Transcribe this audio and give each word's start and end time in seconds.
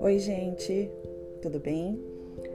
Oi, 0.00 0.18
gente, 0.20 0.88
tudo 1.42 1.58
bem? 1.58 1.98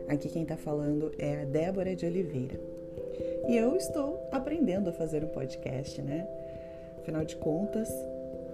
Aqui 0.07 0.29
quem 0.29 0.45
tá 0.45 0.55
falando 0.55 1.11
é 1.17 1.41
a 1.41 1.45
Débora 1.45 1.93
de 1.93 2.05
Oliveira. 2.05 2.57
E 3.49 3.57
eu 3.57 3.75
estou 3.75 4.25
aprendendo 4.31 4.89
a 4.89 4.93
fazer 4.93 5.21
um 5.23 5.27
podcast, 5.27 6.01
né? 6.01 6.25
Afinal 6.99 7.25
de 7.25 7.35
contas, 7.35 7.89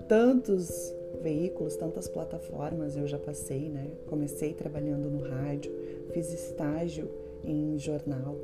tantos 0.07 0.91
veículos, 1.21 1.75
tantas 1.75 2.07
plataformas 2.07 2.97
eu 2.97 3.05
já 3.05 3.19
passei, 3.19 3.69
né? 3.69 3.91
Comecei 4.07 4.53
trabalhando 4.53 5.11
no 5.11 5.21
rádio, 5.29 5.71
fiz 6.11 6.33
estágio 6.33 7.07
em 7.43 7.77
jornal, 7.77 8.35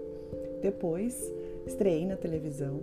depois 0.61 1.33
estreiei 1.65 2.05
na 2.05 2.15
televisão 2.15 2.81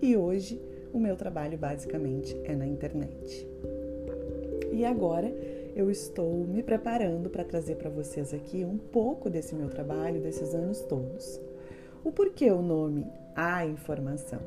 e 0.00 0.16
hoje 0.16 0.69
o 0.92 0.98
meu 0.98 1.16
trabalho 1.16 1.56
basicamente 1.56 2.36
é 2.44 2.54
na 2.54 2.66
internet. 2.66 3.46
E 4.72 4.84
agora 4.84 5.32
eu 5.74 5.90
estou 5.90 6.46
me 6.46 6.62
preparando 6.62 7.30
para 7.30 7.44
trazer 7.44 7.76
para 7.76 7.90
vocês 7.90 8.34
aqui 8.34 8.64
um 8.64 8.76
pouco 8.76 9.30
desse 9.30 9.54
meu 9.54 9.68
trabalho, 9.68 10.20
desses 10.20 10.54
anos 10.54 10.80
todos. 10.82 11.40
O 12.04 12.10
porquê 12.10 12.50
o 12.50 12.62
nome 12.62 13.06
A 13.34 13.66
Informação? 13.66 14.40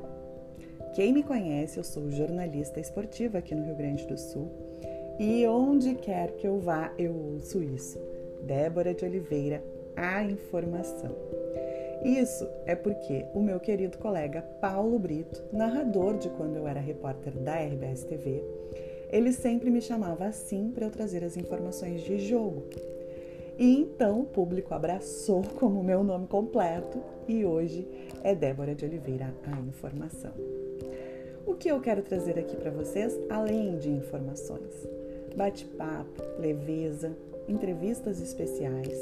Quem 0.94 1.12
me 1.12 1.24
conhece, 1.24 1.78
eu 1.78 1.84
sou 1.84 2.12
jornalista 2.12 2.80
esportiva 2.80 3.40
aqui 3.40 3.56
no 3.56 3.64
Rio 3.64 3.76
Grande 3.76 4.06
do 4.06 4.18
Sul 4.18 4.52
e 5.20 5.46
onde 5.48 5.96
quer 5.96 6.34
que 6.34 6.48
eu 6.48 6.60
vá, 6.60 6.92
eu 6.98 7.14
ouço 7.14 7.64
isso. 7.64 8.00
Débora 8.44 8.94
de 8.94 9.06
Oliveira, 9.06 9.64
a 9.96 10.24
informação. 10.24 11.16
Isso 12.04 12.48
é 12.66 12.76
porque 12.76 13.26
o 13.34 13.42
meu 13.42 13.60
querido 13.60 13.98
colega 13.98 14.42
Paulo 14.60 14.98
Brito, 15.00 15.44
narrador 15.52 16.18
de 16.18 16.30
quando 16.30 16.58
eu 16.58 16.68
era 16.68 16.80
repórter 16.80 17.34
da 17.34 17.56
RBS 17.56 18.04
TV, 18.04 18.44
ele 19.10 19.32
sempre 19.32 19.70
me 19.70 19.82
chamava 19.82 20.26
assim 20.26 20.72
para 20.72 20.86
eu 20.86 20.92
trazer 20.92 21.24
as 21.24 21.38
informações 21.38 22.02
de 22.02 22.20
jogo. 22.20 22.64
E 23.58 23.78
então 23.80 24.22
o 24.22 24.26
público 24.26 24.74
abraçou 24.74 25.44
como 25.60 25.84
meu 25.84 26.04
nome 26.04 26.28
completo 26.28 27.00
e 27.28 27.46
hoje 27.46 27.88
é 28.24 28.34
Débora 28.34 28.74
de 28.74 28.86
Oliveira, 28.86 29.34
a 29.46 29.60
informação. 29.60 30.32
O 31.46 31.56
que 31.56 31.70
eu 31.70 31.80
quero 31.80 32.02
trazer 32.02 32.40
aqui 32.40 32.56
para 32.56 32.72
vocês, 32.72 33.20
além 33.30 33.78
de 33.78 33.90
informações? 33.90 34.88
bate-papo, 35.36 36.22
leveza, 36.40 37.12
entrevistas 37.48 38.22
especiais, 38.22 38.98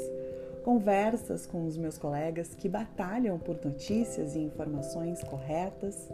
conversas 0.62 1.46
com 1.46 1.66
os 1.66 1.76
meus 1.76 1.98
colegas 1.98 2.54
que 2.54 2.68
batalham 2.68 3.38
por 3.38 3.56
notícias 3.64 4.34
e 4.34 4.40
informações 4.40 5.22
corretas 5.22 6.08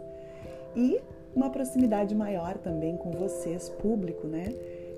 e 0.75 0.99
uma 1.35 1.49
proximidade 1.49 2.15
maior 2.15 2.57
também 2.57 2.97
com 2.97 3.11
vocês, 3.11 3.69
público, 3.69 4.27
né? 4.27 4.53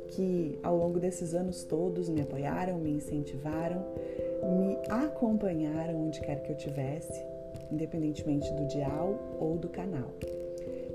Que 0.09 0.57
ao 0.63 0.75
longo 0.75 0.99
desses 0.99 1.33
anos 1.33 1.63
todos 1.63 2.09
me 2.09 2.21
apoiaram, 2.21 2.77
me 2.77 2.91
incentivaram, 2.91 3.85
me 4.59 4.77
acompanharam 4.89 6.07
onde 6.07 6.19
quer 6.19 6.41
que 6.41 6.51
eu 6.51 6.57
tivesse, 6.57 7.23
independentemente 7.71 8.51
do 8.53 8.67
dial 8.67 9.37
ou 9.39 9.57
do 9.57 9.69
canal 9.69 10.09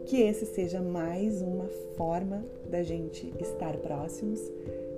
que 0.07 0.23
esse 0.23 0.47
seja 0.47 0.81
mais 0.81 1.43
uma 1.43 1.67
forma 1.97 2.45
da 2.71 2.81
gente 2.83 3.35
estar 3.41 3.77
próximos, 3.79 4.41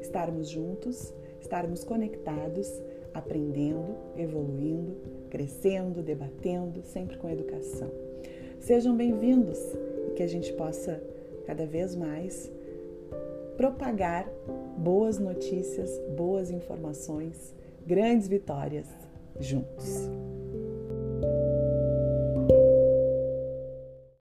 estarmos 0.02 0.50
juntos, 0.50 1.14
estarmos 1.40 1.82
conectados, 1.82 2.70
aprendendo, 3.18 3.96
evoluindo, 4.16 4.96
crescendo, 5.28 6.02
debatendo, 6.02 6.82
sempre 6.82 7.16
com 7.18 7.28
educação. 7.28 7.90
Sejam 8.60 8.96
bem-vindos 8.96 9.58
e 10.08 10.14
que 10.14 10.22
a 10.22 10.26
gente 10.26 10.52
possa 10.52 11.02
cada 11.46 11.66
vez 11.66 11.94
mais 11.94 12.50
propagar 13.56 14.28
boas 14.76 15.18
notícias, 15.18 15.90
boas 16.16 16.50
informações, 16.50 17.54
grandes 17.86 18.28
vitórias 18.28 18.86
juntos. 19.40 20.08